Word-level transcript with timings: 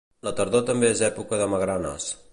La 0.27 0.31
tardor 0.39 0.63
també 0.69 0.89
és 0.95 1.05
època 1.11 1.43
de 1.43 1.49
magranes. 1.55 2.13